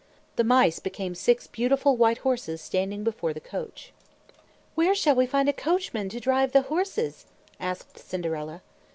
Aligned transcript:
The 0.35 0.43
mice 0.43 0.79
became 0.79 1.13
six 1.13 1.45
beautiful 1.45 1.95
white 1.95 2.17
horses 2.17 2.59
standing 2.59 3.03
before 3.03 3.33
the 3.33 3.39
coach. 3.39 3.93
"Where 4.73 4.95
shall 4.95 5.13
we 5.13 5.27
find 5.27 5.47
a 5.47 5.53
coachman 5.53 6.09
to 6.09 6.19
drive 6.19 6.53
the 6.53 6.63
horses?" 6.63 7.27
asked 7.59 7.99
Cinderella. 7.99 8.63